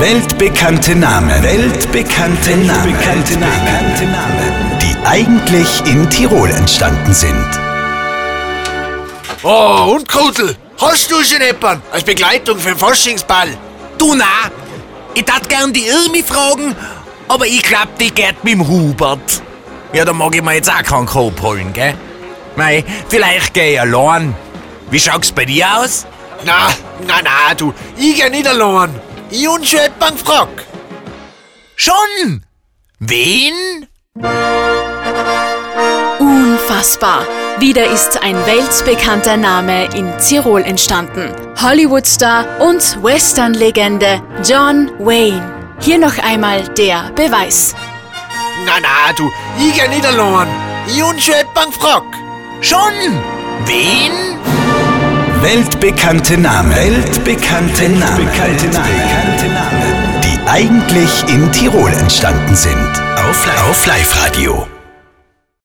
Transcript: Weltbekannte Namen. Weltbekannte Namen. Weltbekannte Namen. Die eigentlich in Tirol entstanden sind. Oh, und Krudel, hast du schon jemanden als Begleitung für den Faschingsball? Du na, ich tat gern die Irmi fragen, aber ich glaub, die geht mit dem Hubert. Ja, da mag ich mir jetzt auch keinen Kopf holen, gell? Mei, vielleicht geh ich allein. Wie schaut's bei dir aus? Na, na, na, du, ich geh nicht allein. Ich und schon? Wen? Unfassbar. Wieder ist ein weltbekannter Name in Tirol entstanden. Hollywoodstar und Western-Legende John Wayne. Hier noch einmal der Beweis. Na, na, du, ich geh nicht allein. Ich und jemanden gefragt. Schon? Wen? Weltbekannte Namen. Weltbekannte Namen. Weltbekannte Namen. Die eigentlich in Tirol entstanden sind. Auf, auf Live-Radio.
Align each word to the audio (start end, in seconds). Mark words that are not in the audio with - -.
Weltbekannte 0.00 0.94
Namen. 0.94 1.42
Weltbekannte 1.42 2.50
Namen. 2.50 2.84
Weltbekannte 2.84 3.34
Namen. 3.34 4.78
Die 4.80 4.96
eigentlich 5.04 5.84
in 5.86 6.08
Tirol 6.08 6.48
entstanden 6.50 7.12
sind. 7.12 7.48
Oh, 9.42 9.96
und 9.96 10.08
Krudel, 10.08 10.54
hast 10.80 11.10
du 11.10 11.16
schon 11.24 11.42
jemanden 11.42 11.82
als 11.90 12.04
Begleitung 12.04 12.60
für 12.60 12.68
den 12.68 12.78
Faschingsball? 12.78 13.48
Du 13.98 14.14
na, 14.14 14.52
ich 15.14 15.24
tat 15.24 15.48
gern 15.48 15.72
die 15.72 15.88
Irmi 15.88 16.22
fragen, 16.22 16.76
aber 17.26 17.46
ich 17.46 17.64
glaub, 17.64 17.98
die 17.98 18.12
geht 18.12 18.44
mit 18.44 18.52
dem 18.52 18.68
Hubert. 18.68 19.42
Ja, 19.92 20.04
da 20.04 20.12
mag 20.12 20.32
ich 20.32 20.42
mir 20.42 20.54
jetzt 20.54 20.70
auch 20.70 20.80
keinen 20.84 21.06
Kopf 21.06 21.42
holen, 21.42 21.72
gell? 21.72 21.94
Mei, 22.54 22.84
vielleicht 23.08 23.52
geh 23.52 23.72
ich 23.72 23.80
allein. 23.80 24.32
Wie 24.92 25.00
schaut's 25.00 25.32
bei 25.32 25.44
dir 25.44 25.66
aus? 25.76 26.06
Na, 26.44 26.68
na, 27.04 27.14
na, 27.24 27.52
du, 27.56 27.74
ich 27.96 28.14
geh 28.14 28.30
nicht 28.30 28.46
allein. 28.46 29.07
Ich 29.30 29.46
und 29.46 29.66
schon? 31.76 32.44
Wen? 32.98 33.86
Unfassbar. 36.18 37.26
Wieder 37.58 37.86
ist 37.90 38.22
ein 38.22 38.34
weltbekannter 38.46 39.36
Name 39.36 39.84
in 39.94 40.10
Tirol 40.18 40.62
entstanden. 40.62 41.30
Hollywoodstar 41.60 42.60
und 42.60 43.02
Western-Legende 43.02 44.22
John 44.44 44.90
Wayne. 44.98 45.76
Hier 45.80 45.98
noch 45.98 46.16
einmal 46.18 46.66
der 46.74 47.10
Beweis. 47.14 47.74
Na, 48.64 48.72
na, 48.80 49.12
du, 49.12 49.30
ich 49.58 49.74
geh 49.74 49.88
nicht 49.88 50.06
allein. 50.06 50.48
Ich 50.86 51.02
und 51.02 51.20
jemanden 51.26 51.70
gefragt. 51.72 52.14
Schon? 52.60 52.92
Wen? 53.66 54.27
Weltbekannte 55.42 56.36
Namen. 56.36 56.74
Weltbekannte 56.74 57.88
Namen. 57.88 58.26
Weltbekannte 58.26 59.46
Namen. 59.46 60.20
Die 60.24 60.48
eigentlich 60.48 61.22
in 61.28 61.50
Tirol 61.52 61.92
entstanden 61.92 62.56
sind. 62.56 62.90
Auf, 63.16 63.46
auf 63.70 63.86
Live-Radio. 63.86 64.66